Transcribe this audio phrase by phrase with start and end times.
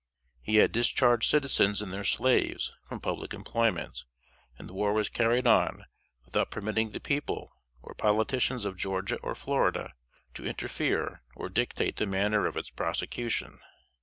[0.41, 4.03] He had discharged citizens and their slaves from public employment,
[4.57, 5.85] and the war was carried on
[6.25, 7.51] without permitting the people,
[7.83, 9.93] or politicians of Georgia or Florida,
[10.33, 13.59] to interfere or dictate the manner of its prosecution.